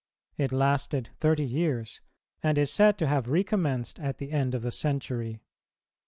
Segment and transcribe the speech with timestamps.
[0.35, 2.01] It lasted thirty years,
[2.41, 5.41] and is said to have recommenced at the end of the Century.